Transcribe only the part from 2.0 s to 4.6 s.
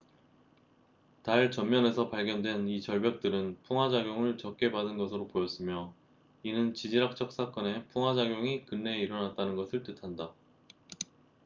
발견된 이 절벽들은 풍화작용을